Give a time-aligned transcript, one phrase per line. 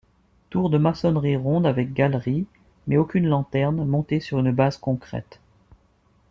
[0.49, 2.47] Tour de maçonnerie ronde avec galerie
[2.87, 5.39] mais aucune lanterne, montée sur une base concrète.